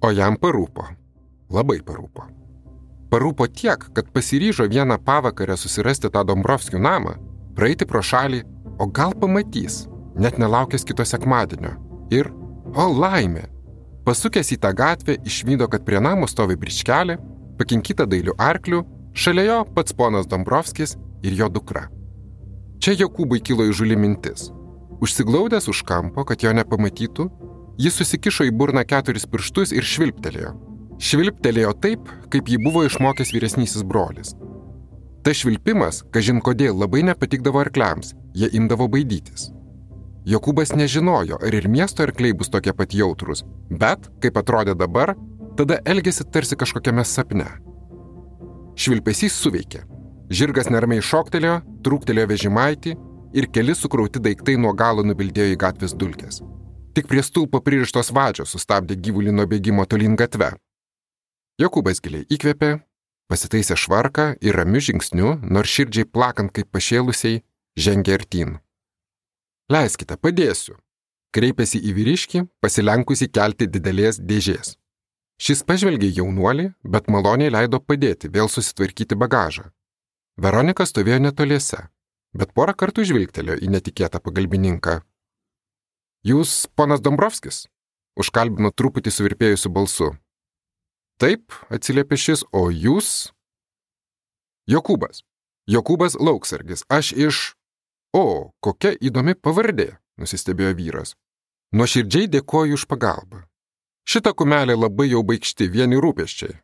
[0.00, 0.86] O jam parūpo.
[1.52, 2.24] Labai parūpo.
[3.10, 7.16] Parūpo tiek, kad pasiryžo vieną pavakarę susirasti tą Dombrovskių namą
[7.58, 8.40] praeiti pro šalį,
[8.80, 9.82] o gal pamatys,
[10.16, 11.74] net nelaukęs kito sekmadienio.
[12.14, 12.30] Ir,
[12.72, 13.44] o laimė,
[14.06, 17.18] pasukęs į tą gatvę išvydo, kad prie namo stovi bričkelė,
[17.60, 18.80] pakinkyta dailių arklių,
[19.12, 21.90] šalia jo pats ponas Dombrovskis ir jo dukra.
[22.80, 24.48] Čia Jokūbai kilo įžuli mintis.
[25.04, 27.28] Užsiglaudęs už kampo, kad jo nepamatytų,
[27.78, 30.54] jis susikišo į burną keturis pirštus ir švilptelėjo.
[31.00, 34.34] Švilptelėjo taip, kaip jį buvo išmokęs vyresnysis brolis.
[35.24, 39.50] Ta švilpimas, kažin kodėl, labai nepatikdavo arkliams, jie imdavo baidytis.
[40.28, 45.14] Jokūbas nežinojo, ar ir miesto arkliai bus tokie pat jautrus, bet, kaip atrodė dabar,
[45.56, 47.48] tada elgėsi tarsi kažkokiame sapne.
[48.80, 49.86] Švilpesys suveikė.
[50.30, 52.96] Žirgas neramiai šoktelėjo, trūktelėjo vežimaitį
[53.40, 56.40] ir keli sukrauti daiktai nuo galo nubildėjo į gatvės dulkes.
[56.94, 60.50] Tik prie stulpo pririštos vadžios sustabdė gyvulį nuo bėgimo tolyn gatve.
[61.62, 62.70] Jokūbas giliai įkvėpė,
[63.30, 67.42] pasitaisė švarką ir ramiu žingsniu, nors širdžiai plakant kaip pašėlusiai,
[67.78, 68.56] žengė artyn.
[69.70, 70.74] Leiskite, padėsiu.
[71.30, 74.74] Kreipėsi į vyriškį, pasilenkusi kelti didelės dėžės.
[75.40, 79.68] Šis pažvelgė jaunuolį, bet maloniai leido padėti vėl susitvarkyti bagažą.
[80.36, 81.86] Veronika stovėjo netoliese,
[82.34, 84.98] bet porą kartų žvilgtelėjo į netikėtą pagalbininką.
[86.26, 87.64] Jūs, ponas Dombrovskis?
[88.20, 90.10] Užkalbino truputį suvirpėjusiu balsu.
[91.20, 93.30] Taip, atsiliepė šis, o jūs?
[94.68, 95.22] Jokūbas.
[95.70, 96.84] Jokūbas Lauksargis.
[96.88, 97.40] Aš iš...
[98.12, 101.14] O, kokia įdomi pavardė, nusistebėjo vyras.
[101.72, 103.44] Nuoširdžiai dėkoju už pagalbą.
[104.08, 106.56] Šita kumelė labai jau baigšti vieni rūpeščiai.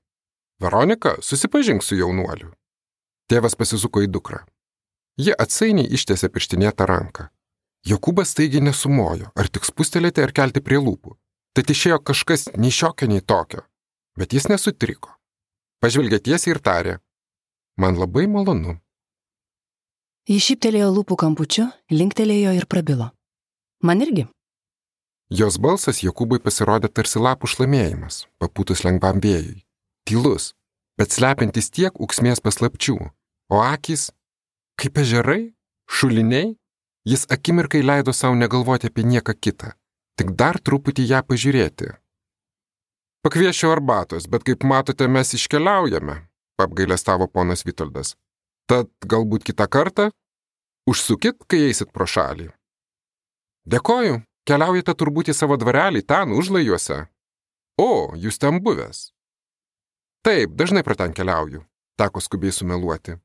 [0.60, 2.50] Veronika, susipažink su jaunuoliu.
[3.30, 4.42] Tėvas pasisuko į dukrą.
[5.20, 7.28] Ji atsainiai ištiesė pirštinėtą ranką.
[7.87, 11.12] Jokūbas staigiai nesumojo, ar tik spustelėti ar kelti prie lūpų.
[11.55, 13.62] Tad išėjo kažkas nei šiokio, nei tokio.
[14.18, 15.12] Bet jis nesutriko.
[15.81, 16.96] Pažvelgė tiesiai ir tarė.
[17.79, 18.75] Man labai malonu.
[20.27, 23.12] Jis šyptelėjo lūpų kampučiu, linktelėjo ir prabilo.
[23.87, 24.27] Man irgi.
[25.31, 29.62] Jos balsas Jokūbai pasirodė tarsi lapų šlamėjimas, papūtus lengvam vėjui.
[30.07, 30.53] Tylus,
[30.99, 32.99] bet slepiantis tiek uksmės paslapčių,
[33.51, 34.11] o akis-
[34.81, 35.55] kaip ežerai,
[35.87, 36.57] šuliniai,
[37.06, 39.72] jis akimirkai leido savo negalvoti apie nieką kitą,
[40.18, 41.92] tik dar truputį ją pažiūrėti.
[43.22, 46.20] Pakviešiu arbatos, bet kaip matote, mes iškeliaujame,
[46.62, 48.14] apgailestavo ponas Vitoldas.
[48.66, 50.10] Tad galbūt kitą kartą
[50.90, 52.48] užsukit, kai eisit pro šalį.
[53.66, 57.04] Dėkoju, keliaujate turbūt į savo dvarelį ten užlajuose.
[57.82, 59.10] O, jūs ten buvęs.
[60.26, 61.62] Taip, dažnai pro ten keliauju,
[61.98, 63.18] teko skubiai sumeluoti.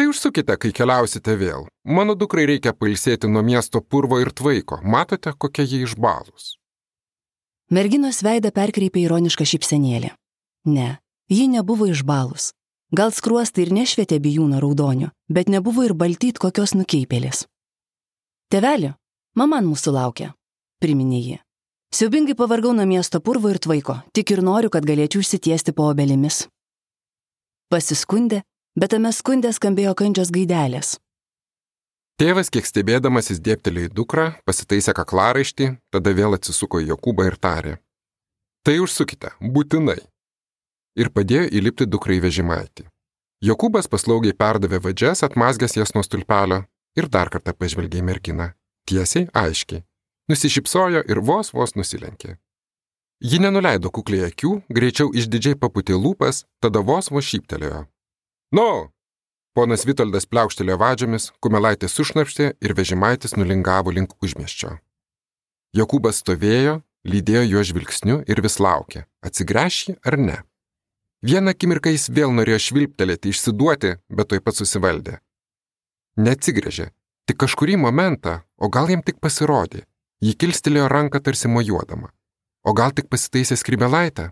[0.00, 1.66] Tai užsukite, kai keliausite vėl.
[1.84, 4.78] Mano dukrai reikia pailsėti nuo miesto purvo ir tvaiko.
[4.80, 6.54] Matote, kokia jie išbalus.
[7.68, 10.14] Merginos veidą perkreipė ironišką šypsenėlį.
[10.72, 10.86] Ne,
[11.28, 12.54] ji nebuvo išbalus.
[12.96, 17.44] Gal skruostai ir nešvietė bijūno raudonio, bet nebuvo ir baltyt kokios nukeipėlės.
[18.48, 18.94] Tevelė,
[19.36, 20.30] mama mūsų laukia,
[20.80, 21.40] priminė ji.
[21.92, 26.46] Siubingai pavargau nuo miesto purvo ir tvaiko, tik ir noriu, kad galėčiau išsitiesti po obelimis.
[27.68, 28.40] Pasiskundė,
[28.76, 30.98] bet tame skundė skambėjo kančios gaidelės.
[32.20, 37.76] Tėvas, kiek stebėdamasis dėptelėjo į dukrą, pasitaisė kaklaraištį, tada vėl atsisuko į Jokūbą ir tarė.
[38.60, 39.96] Tai užsukite, būtinai
[41.00, 42.84] ir padėjo įlipti dukrai vežimaitį.
[43.40, 46.66] Jokūbas paslaugiai perdavė vadžias, atmazgęs jas nuo stulpelio
[46.98, 48.50] ir dar kartą pažvelgė į merginą.
[48.84, 49.84] Tiesiai, aiškiai.
[50.28, 52.36] Nusišypsojo ir vos vos nusilenkė.
[53.20, 57.86] Ji nenuleido kukliai akių, greičiau išdidžiai paputė lūpas, tada vos vos šyptelėjo.
[58.50, 58.90] Nu!
[59.54, 64.76] Ponas Vitoldas pliaukštelėjo vadžiomis, kumelaitė sušnapštė ir vežimaitis nulingavo link užmieščio.
[65.74, 70.38] Jokūbas stovėjo, lydėjo jo žvilgsniu ir vis laukė, atsigręš jį ar ne.
[71.22, 75.18] Vieną akimirką jis vėl norėjo švilptelėti, išsiduoti, bet toj pat susivaldė.
[76.18, 76.90] Neatsigrėžė,
[77.30, 79.84] tik kažkurį momentą, o gal jam tik pasirodė,
[80.22, 82.10] ji kilstelėjo ranką tarsi mojuodama.
[82.66, 84.30] O gal tik pasitaisė skribelaitę?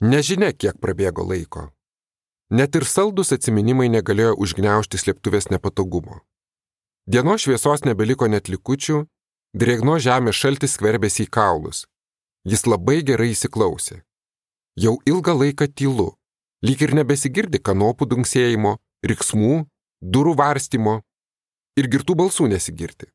[0.00, 1.70] Nežinia, kiek prabėgo laiko.
[2.50, 6.20] Net ir saldus atsiminimai negalėjo užgneušti slėptuvės nepatogumo.
[7.10, 9.00] Dienos šviesos nebeliko net likučių,
[9.54, 11.86] drėgno žemės šaltis skverbėsi į kaulus.
[12.46, 14.04] Jis labai gerai įsiklausė.
[14.78, 16.12] Jau ilgą laiką tylu,
[16.62, 19.66] lyg ir nebesigirdi kanopų dunksėjimo, riksmų,
[19.98, 21.00] durų varstymo
[21.74, 23.10] ir girtų balsų nesigirdi.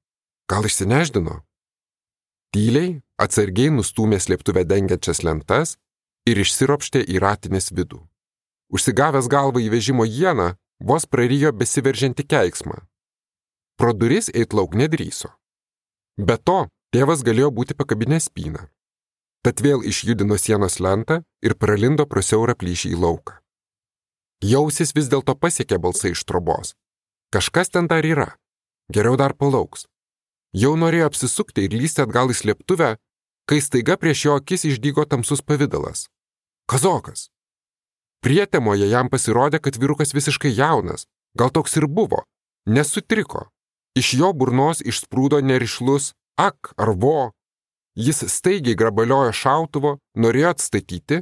[0.51, 1.39] Gal išsineždino?
[2.51, 5.77] Tyliai, atsargiai nustūmė slėptuvę dengiančias lentas
[6.27, 8.03] ir išsiropštė į ratinės vidų.
[8.71, 12.77] Užsigavęs galvą į vežimo ieną, vos prarijo besiveržianti keiksmą.
[13.77, 15.33] Pro duris eit lauk nedryso.
[16.17, 18.67] Be to, tėvas galėjo būti pakabinęs spyną.
[19.43, 23.39] Tad vėl išjudino sienos lentą ir pralindo pro siaurą plyšį į lauką.
[24.41, 26.75] Jausis vis dėlto pasiekė balsai iš trobos.
[27.33, 28.35] Kažkas ten dar yra.
[28.93, 29.87] Geriau dar palauks.
[30.53, 32.95] Jau norėjo apsisukti ir lysti atgal į slėptuvę,
[33.47, 36.07] kai staiga prieš jo akis išdygo tamsus pavydalas.
[36.67, 37.29] Kazokas.
[38.21, 41.07] Prietemoje jam pasirodė, kad vyrukas visiškai jaunas,
[41.37, 42.25] gal toks ir buvo,
[42.65, 43.49] nesutriko.
[43.97, 47.31] Iš jo burnos išsprūdo nerišlus ak ar vo,
[47.95, 51.21] Jis staigiai grabaliojo šautuvo, norėjo atstatyti,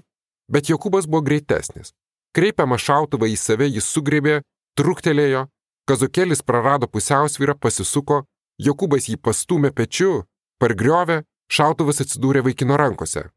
[0.51, 1.95] bet Jokūbas buvo greitesnis.
[2.37, 4.41] Kreipiamą šautuvą į save jis sugrėbė,
[4.77, 5.47] truktelėjo,
[5.89, 8.21] kazukėlis prarado pusiausvyrą, pasisuko
[8.61, 10.27] Jokūbas jį pastumė pečiu,
[10.61, 13.29] pargriovė, šautuvas atsidūrė vaikino rankose.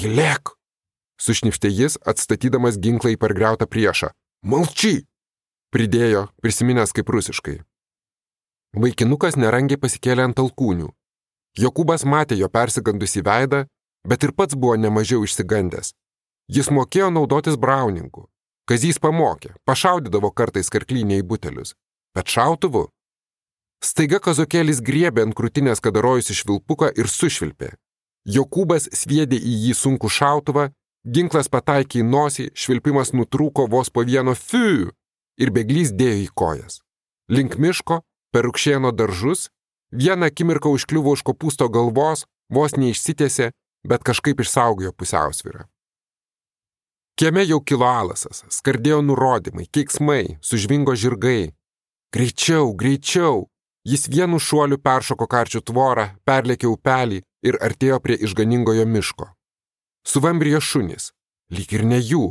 [0.00, 0.56] Tylėk!
[1.20, 4.12] Sušnipštė jis, atstatydamas ginklą į pargriautą priešą.
[4.42, 5.04] Malčiai!
[5.70, 7.60] Pridėjo, prisiminęs kaip rusiškai.
[8.82, 10.88] Vaikinukas nerangiai pasikėlė ant alkūnių.
[11.60, 13.64] Jokūbas matė jo persigandusį veidą,
[14.06, 15.92] bet ir pats buvo nemažiau išsigandęs.
[16.50, 18.28] Jis mokėjo naudotis brauningu.
[18.70, 21.74] Kazys pamokė, pašaudydavo kartais karklinė į butelius.
[22.14, 22.88] Bet šautuvu?
[23.82, 27.72] Staiga kazokėlis griebė ant krūtinės kadarojus iš vilpuką ir sušvilpė.
[28.28, 30.68] Jokūbas sviedė į jį sunkų šautuvą,
[31.04, 34.90] ginklas pataikė į nosį, švilpimas nutrūko vos po vieno fiu
[35.40, 36.80] ir beglys dėjo į kojas.
[37.30, 39.48] Link miško, per rūkšėno daržus,
[39.92, 43.50] vieną akimirką užkliuvo už kopūsto galvos, vos neišsitėsi,
[43.86, 45.66] bet kažkaip išsaugojo pusiausvyrą.
[47.20, 51.52] Kieme jau kilo alasas, skardėjo nurodymai, keiksmai, sužvingo žirgai.
[52.14, 53.48] Greičiau, greičiau!
[53.84, 59.28] Jis vienu šuoliu peršoko karčių tvorą, perlėkė upelį ir artėjo prie išganingojo miško.
[60.06, 61.10] Suvambrijo šunys,
[61.52, 62.26] lyg ir ne jų.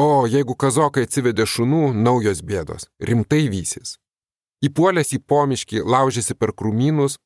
[0.00, 3.98] O jeigu kazokai atsivedė šunų, naujos bėdos, rimtai vysis.
[4.64, 7.18] Įpuolęs į pomiškį, laužėsi per krūmynus,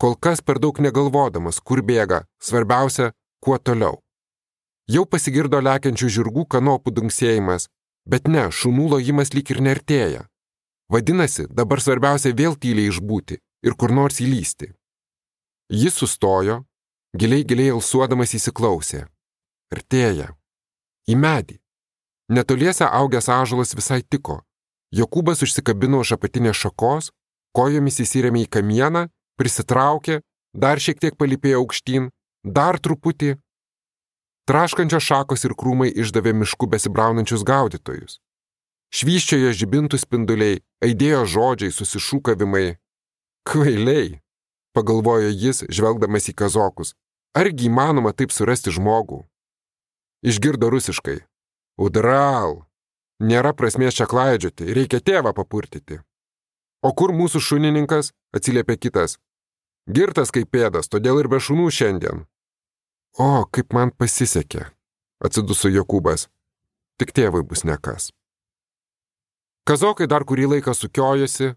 [0.00, 4.00] kol kas per daug negalvodamas, kur bėga, svarbiausia, kuo toliau.
[4.90, 7.70] Jau pasigirdo lekiančių žirgų kanopų dunksėjimas,
[8.04, 10.26] bet ne, šunų lojimas lyg ir nertėja.
[10.92, 14.74] Vadinasi, dabar svarbiausia vėl tyliai išbūti ir kur nors įlysti.
[15.72, 16.64] Jis sustojo,
[17.14, 19.04] giliai giliai alsuodamas įsiklausė.
[19.74, 20.32] Artėja.
[21.06, 21.60] Į medį.
[22.34, 24.40] Netoliese augęs ažalas visai tiko.
[24.94, 27.10] Jokūbas užsikabino už apatinės šakos,
[27.54, 30.20] kojomis įsirėmė į kamieną, prisitraukė,
[30.54, 32.10] dar šiek tiek palipėjo aukštyn,
[32.44, 33.34] dar truputį.
[34.48, 38.18] Traškančios šakos ir krūmai išdavė mišku besibraunančius gaudytojus.
[38.94, 42.76] Švyščiojo žibintų spinduliai, aidėjo žodžiai, susišūkavimai.
[43.44, 44.20] Kvailiai,
[44.76, 46.94] pagalvojo jis, žvelgdamas į kazokus.
[47.34, 49.24] Argi įmanoma taip surasti žmogų?
[50.22, 51.18] Išgirdo rusiškai.
[51.76, 52.60] Udral.
[53.18, 55.98] Nėra prasmės čia klaidžioti, reikia tėvą papurtyti.
[56.84, 58.12] O kur mūsų šunininkas?
[58.34, 59.18] atsiliepė kitas.
[59.90, 62.24] Girtas kaip pėdas, todėl ir be šunų šiandien.
[63.18, 64.66] O, kaip man pasisekė,
[65.22, 66.28] atsiduso Jokūbas.
[66.98, 68.10] Tik tėvui bus nekas.
[69.66, 71.54] Kazokai dar kurį laiką sukiojosi,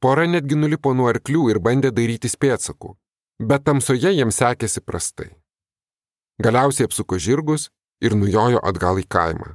[0.00, 2.96] pora netgi nulipo nuo arklių ir bandė darytis pėdsakų,
[3.38, 5.30] bet tamsoje jiems sekėsi prastai.
[6.42, 7.68] Galiausiai apsuko žirgus
[8.00, 9.54] ir nujojo atgal į kaimą.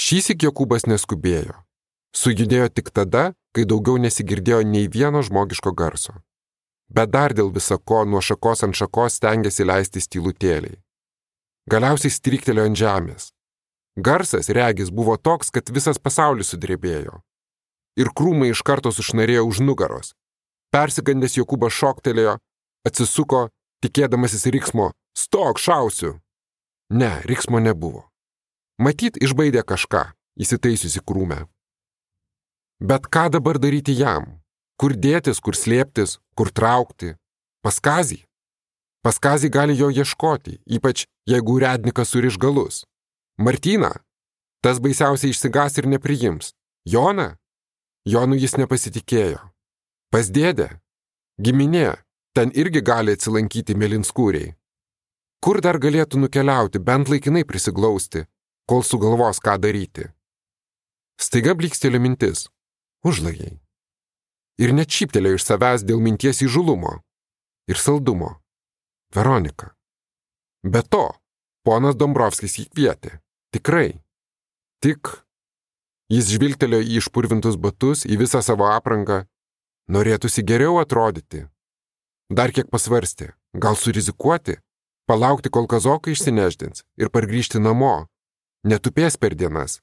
[0.00, 1.54] Šįsik Jokūbas neskubėjo.
[2.14, 6.16] Sujudėjo tik tada, kai daugiau nesigirdėjo nei vieno žmogiško garso.
[6.90, 10.80] Bet dar dėl visako nuo šakos ant šakos stengiasi leistis tylutėliai.
[11.70, 13.30] Galiausiai striktelėjo ant žemės,
[13.96, 17.20] Garsas, regis, buvo toks, kad visas pasaulis sudrebėjo.
[17.94, 20.16] Ir krūmai iš karto sušnarėjo už nugaros.
[20.74, 22.40] Persigandęs Jokūbas šoktelėjo,
[22.86, 23.48] atsisuko,
[23.84, 24.92] tikėdamasis riksmo-
[25.22, 26.20] stok, šausiu.
[26.90, 28.04] Ne, riksmo nebuvo.
[28.78, 31.46] Matyt, išbaidė kažką, įsitaisiusi krūmę.
[32.80, 34.42] Bet ką dabar daryti jam?
[34.78, 37.14] Kur dėtis, kur slėptis, kur traukti?
[37.64, 38.24] Paskazį?
[39.04, 42.84] Paskazį gali jo ieškoti, ypač jeigu rednikas suriš galus.
[43.38, 43.92] Martyną.
[44.60, 46.52] Tas baisiausiai išsigas ir nepriims.
[46.84, 47.36] Joną?
[48.04, 49.40] Jonų jis nepasitikėjo.
[50.10, 50.80] Pas dėdę?
[51.40, 52.03] Giminė.
[52.34, 54.54] Ten irgi gali atsilankyti mėlinskūriai.
[55.44, 58.24] Kur dar galėtų nukeliauti, bent laikinai prisiglausti,
[58.66, 60.08] kol sugalvos, ką daryti?
[61.20, 62.48] Staiga blikstelė mintis.
[63.06, 63.52] Užlajai.
[64.58, 66.96] Ir net šyptelėjo iš savęs dėl minties įžulumo
[67.70, 68.40] ir saldumo.
[69.14, 69.74] Veronika.
[70.66, 71.06] Be to,
[71.62, 73.18] ponas Dombrovskis jį kvietė.
[73.54, 74.00] Tikrai.
[74.82, 75.12] Tik.
[76.10, 79.24] Jis žvilgtelėjo į išpurvintus batus, į visą savo aprangą.
[79.86, 81.44] Norėtųsi geriau atrodyti.
[82.32, 84.56] Dar kiek pasvarstė, gal surizikuoti,
[85.08, 88.06] palaukti, kol kazokai išsineždins ir pargrįžti namo.
[88.64, 89.82] Netupės per dienas.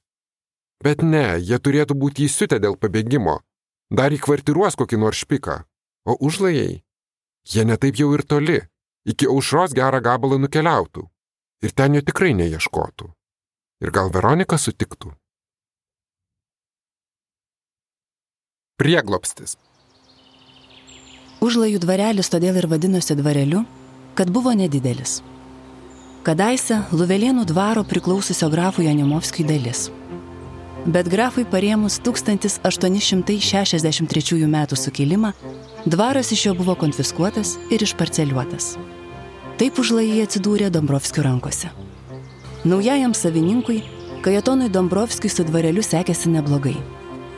[0.82, 3.42] Bet ne, jie turėtų būti įsiutę dėl pabėgimo.
[3.94, 5.62] Dar įkvartiruos kokį nors špiką.
[6.10, 6.82] O užlajai?
[7.46, 8.60] Jie netaip jau ir toli.
[9.06, 11.06] Iki aušros gerą gabalą nukeliautų.
[11.62, 13.12] Ir ten jo tikrai neieškotų.
[13.86, 15.14] Ir gal Veronika sutiktų?
[18.82, 19.60] Prieglopstis.
[21.42, 23.64] Užlajų dvarelis todėl ir vadinosi dvareliu,
[24.14, 25.26] kad buvo nedidelis.
[26.22, 29.90] Kadaise Luvelėnų dvaro priklaususio grafui Janimovskijui dalis.
[30.86, 34.70] Bet grafui parėmus 1863 m.
[34.70, 35.34] sukilimą,
[35.90, 38.78] dvaras iš jo buvo konfiskuotas ir išparceliuotas.
[39.58, 41.74] Taip užlajai atsidūrė Dombrovskių rankose.
[42.70, 43.82] Naujajam savininkui,
[44.22, 46.78] Kajetonui Dombrovskijui su dvareliu sekėsi neblogai.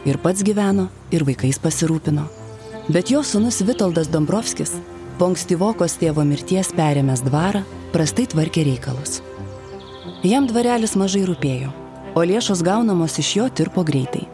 [0.04, 2.43] Ir pats gyveno, ir vaikais pasirūpino.
[2.88, 4.74] Bet jo sunus Vitoldas Dombrovskis,
[5.16, 7.62] po ankstyvokos tėvo mirties perėmęs dvarą,
[7.94, 9.22] prastai tvarkė reikalus.
[10.28, 11.72] Jam dvarelis mažai rūpėjo,
[12.12, 14.26] o lėšos gaunamos iš jo tirpo greitai.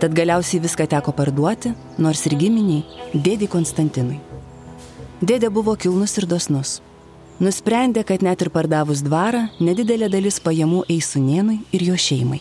[0.00, 4.22] Tad galiausiai viską teko parduoti, nors ir giminiai, dėdį Konstantinui.
[5.20, 6.78] Dėdė buvo kilnus ir dosnus.
[7.44, 12.40] Nusprendė, kad net ir pardavus dvarą, nedidelė dalis pajamų eis sunienui ir jo šeimai.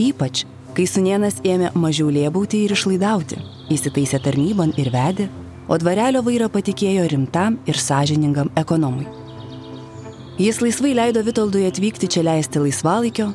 [0.00, 0.46] Ypač,
[0.78, 3.40] kai sunienas ėmė mažiau lėbauti ir išlaidauti,
[3.74, 5.24] įsitaisė tarnyban ir vedė,
[5.66, 9.08] o dvarelio vairą patikėjo rimtam ir sąžiningam ekonomui.
[10.38, 13.26] Jis laisvai leido Vitoldui atvykti čia leisti laisvalaikio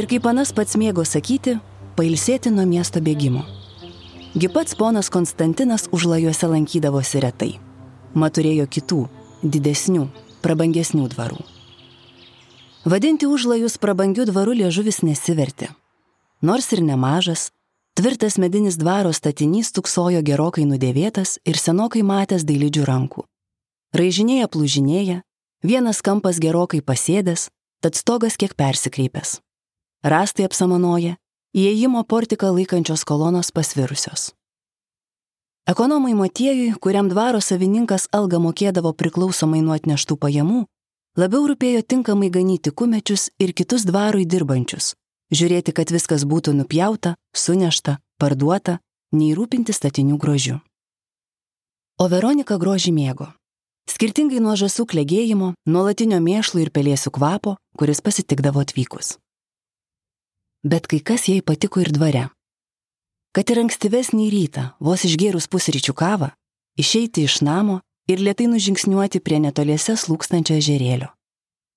[0.00, 1.58] ir kaip panas pats mėgo sakyti,
[1.98, 3.42] pailsėti nuo miesto bėgimo.
[4.32, 7.50] Gi pats ponas Konstantinas užlajuose lankydavosi retai.
[8.16, 9.02] Mat turėjo kitų,
[9.44, 10.06] didesnių,
[10.40, 11.44] prabangesnių dvarų.
[12.88, 15.68] Vadinti užlajus prabangių dvarų liežuvis nesivertė.
[16.40, 17.50] Nors ir nemažas,
[17.98, 23.24] tvirtas medinis dvaro statinys tuksojo gerokai nudėvėtas ir senokai matęs dailydžių rankų.
[23.98, 25.22] Raižinėja plūžinėja,
[25.66, 27.48] vienas kampas gerokai pasėdęs,
[27.82, 29.40] tad stogas kiek persikreipęs.
[30.06, 31.16] Rastai apsamanoja,
[31.58, 34.30] įėjimo portiką laikančios kolonos pasvirusios.
[35.68, 40.62] Ekonomai Motiejui, kuriam dvaro savininkas algą mokėdavo priklausomai nuo atneštų pajamų,
[41.18, 44.94] labiau rūpėjo tinkamai ganyti kumečius ir kitus dvarui dirbančius,
[45.34, 48.78] žiūrėti, kad viskas būtų nupjauta, sunešta, parduota,
[49.12, 50.60] nei rūpinti statinių grožiu.
[51.98, 53.32] O Veronika grožį mėgo.
[53.88, 59.16] Skirtingai nuo žasų klegėjimo, nuolatinio mėšlų ir pelėsių kvapo, kuris pasitikdavo atvykus.
[60.62, 62.28] Bet kai kas jai patiko ir dvare
[63.38, 66.32] kad ir ankstyvesnį rytą, vos išgėrus pusryčių kavą,
[66.80, 71.12] išeiti iš namo ir lietai nužingsniuoti prie netoliese slūkstančio žerėlio.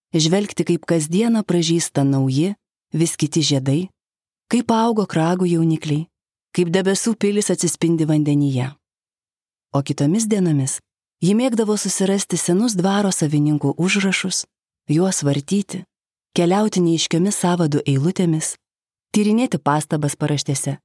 [0.10, 2.56] Žvelgti, kaip kasdieną pražįsta nauji,
[2.94, 3.90] vis kiti žiedai,
[4.52, 6.08] kaip augo kragų jaunikliai,
[6.56, 8.72] kaip debesų pilis atsispindi vandenyje.
[9.72, 10.80] O kitomis dienomis
[11.24, 14.44] ji mėgdavo susirasti senus dvaro savininkų užrašus,
[14.92, 15.86] juos vartyti,
[16.36, 18.56] keliauti neiškiomis savadų eilutėmis,
[19.16, 20.78] tyrinėti pastabas paraštėse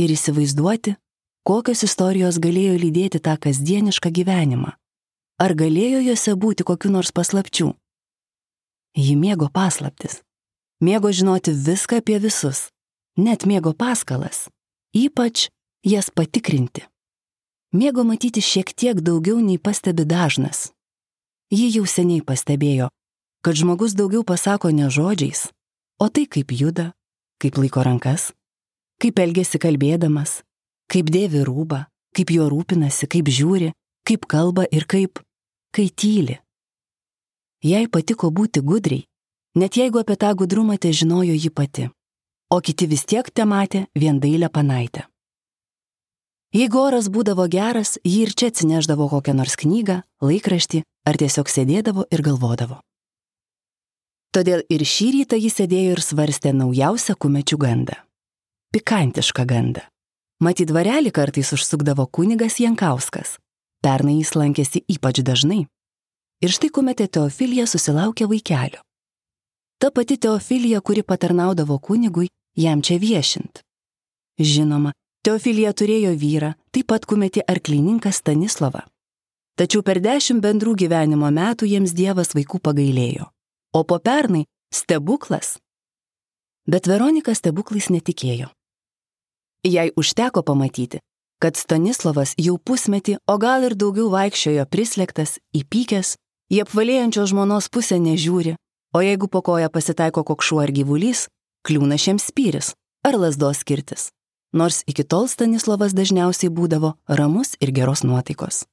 [0.00, 0.96] ir įsivaizduoti,
[1.44, 4.72] kokios istorijos galėjo lydėti tą kasdienišką gyvenimą.
[5.42, 7.72] Ar galėjo juose būti kokiu nors paslapčių?
[8.96, 10.20] Ji mėgo paslaptis.
[10.82, 12.66] Mėgo žinoti viską apie visus.
[13.14, 14.48] Net mėgo paskalas.
[14.90, 15.46] Ypač
[15.86, 16.82] jas patikrinti.
[17.70, 20.72] Mėgo matyti šiek tiek daugiau nei pastebi dažnas.
[21.54, 22.88] Ji jau seniai pastebėjo,
[23.46, 25.52] kad žmogus daugiau pasako ne žodžiais,
[26.02, 26.90] o tai kaip juda,
[27.38, 28.32] kaip laiko rankas,
[28.98, 30.40] kaip elgesi kalbėdamas,
[30.90, 33.70] kaip dėvi rūbą, kaip juo rūpinasi, kaip žiūri,
[34.02, 35.22] kaip kalba ir kaip,
[35.70, 36.40] kai tyli.
[37.62, 39.06] Jai patiko būti gudriai,
[39.54, 41.88] net jeigu apie tą gudrumą te žinojo ji pati,
[42.50, 45.06] o kiti vis tiek te matė vien dailę panaitę.
[46.52, 52.06] Jeigu oras būdavo geras, ji ir čia atsineždavo kokią nors knygą, laikraštį ar tiesiog sėdėdavo
[52.12, 52.80] ir galvodavo.
[54.32, 58.00] Todėl ir šį rytą jis sėdėjo ir svarstė naujausią kumečių gandą
[58.72, 59.84] pikantišką gandą.
[60.42, 63.36] Matyt, dvarelį kartais užsukdavo kunigas Jankauskas.
[63.84, 65.66] Pernai jis lankėsi ypač dažnai.
[66.42, 68.80] Ir štai kuometė Teofilija susilaukė vaikelio.
[69.82, 73.64] Ta pati Teofilija, kuri patarnaudavo kunigui, jam čia viešint.
[74.38, 74.92] Žinoma,
[75.26, 78.84] Teofilija turėjo vyrą, taip pat kumetė arklininką Stanislavą.
[79.58, 83.26] Tačiau per dešimt bendrų gyvenimo metų jiems Dievas vaikų pagailėjo.
[83.74, 85.56] O po pernai stebuklas.
[86.62, 88.54] Bet Veronika stebuklais netikėjo.
[89.66, 91.02] Jai užteko pamatyti,
[91.42, 96.14] kad Stanislavas jau pusmetį, o gal ir daugiau vaikščiojo prislėgtas, įpykęs,
[96.54, 98.54] į apvalėjančio žmonos pusę nežiūri,
[98.92, 101.28] o jeigu po koja pasitaiko kokšuo ar gyvulys,
[101.66, 102.72] kliūna šiems spyris
[103.06, 104.10] ar lasdos skirtis.
[104.52, 108.64] Nors iki tol Stanislavas dažniausiai būdavo ramus ir geros nuotaikos.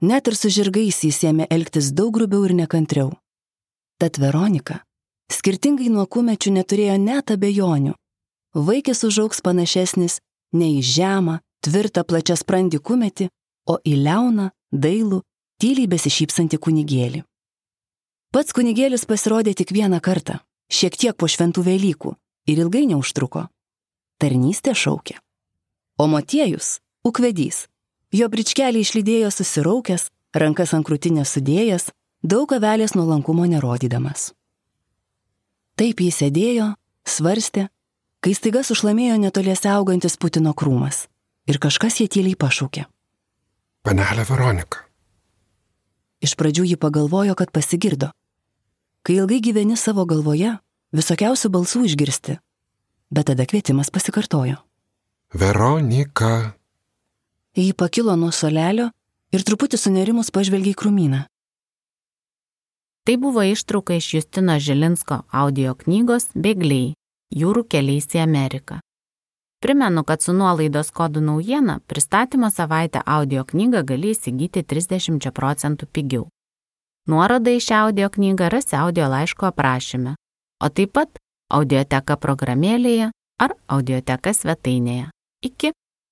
[0.00, 3.12] Net ir su žirgais jis ėmė elgtis daug grubiau ir nekantriau.
[4.00, 4.80] Tad Veronika,
[5.30, 7.94] skirtingai nuo kumečių, neturėjo net abejonių,
[8.54, 10.18] vaikis užauks panašesnis
[10.56, 13.28] ne į žemą, tvirtą plačią sprandį kumetį,
[13.68, 15.20] o į liauną, dailų,
[15.60, 17.22] tyliai besišypsantį kunigėlį.
[18.30, 20.38] Pats kunigėlis pasirodė tik vieną kartą,
[20.70, 22.14] šiek tiek po šventų Velykų
[22.46, 23.48] ir ilgai neužtruko.
[24.22, 25.16] Tarnystė šaukė.
[25.98, 27.66] O motiejus, ukvedys,
[28.14, 31.90] jo bričkelį išlydėjo susiraukęs, rankas ant krūtinės sudėjęs,
[32.22, 34.30] daug avelės nuolankumo nerodydamas.
[35.74, 36.74] Taip jis sėdėjo,
[37.08, 37.66] svarstė
[38.20, 41.06] kai staiga sušlamėjo netoliese augantis Putino krūmas
[41.48, 42.84] ir kažkas jie tyliai pašaukė.
[43.82, 44.84] Panelė Veronika.
[46.20, 48.10] Iš pradžių ji pagalvojo, kad pasigirdo.
[49.02, 50.58] Kai ilgai gyveni savo galvoje,
[50.92, 52.36] visokiausių balsų išgirsti,
[53.08, 54.58] bet tada kvietimas pasikartojo.
[55.32, 56.52] Veronika.
[57.56, 58.90] Ji pakilo nuo solelio
[59.32, 61.24] ir truputį sunerimus pažvelgiai krūmyną.
[63.08, 66.92] Tai buvo ištrauka iš Justino Žilinsko audio knygos Bėgliai-
[67.40, 68.80] jūrų keliais į Ameriką.
[69.60, 76.28] Primenu, kad su nuolaidos kodų naujiena pristatymo savaitę audio knygą gali įsigyti 30 procentų pigiau.
[77.10, 80.14] Nuorodą į šią audio knygą rasi audio laiško aprašyme,
[80.62, 81.18] o taip pat
[81.50, 83.10] audioteka programėlėje
[83.42, 85.08] ar audioteka svetainėje.
[85.42, 85.72] Iki.